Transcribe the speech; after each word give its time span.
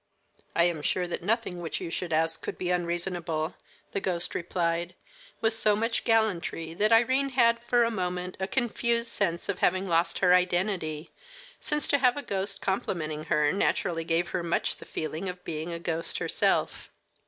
"I 0.55 0.63
am 0.63 0.81
sure 0.81 1.07
that 1.07 1.21
nothing 1.21 1.59
which 1.61 1.79
you 1.79 1.91
should 1.91 2.11
ask 2.11 2.41
could 2.41 2.57
be 2.57 2.71
unreasonable," 2.71 3.53
the 3.91 3.99
ghost 3.99 4.33
replied, 4.33 4.95
with 5.41 5.53
so 5.53 5.75
much 5.75 6.05
gallantry 6.05 6.73
that 6.73 6.91
Irene 6.91 7.29
had 7.29 7.59
for 7.59 7.83
a 7.83 7.91
moment 7.91 8.35
a 8.39 8.47
confused 8.47 9.09
sense 9.09 9.47
of 9.47 9.59
having 9.59 9.87
lost 9.87 10.17
her 10.17 10.33
identity, 10.33 11.11
since 11.59 11.87
to 11.89 11.99
have 11.99 12.17
a 12.17 12.23
ghost 12.23 12.61
complimenting 12.63 13.25
her 13.25 13.51
naturally 13.53 14.03
gave 14.03 14.29
her 14.29 14.41
much 14.41 14.77
the 14.77 14.85
feeling 14.85 15.29
of 15.29 15.43
being 15.43 15.71
a 15.71 15.77
ghost 15.77 16.17
herself. 16.17 16.89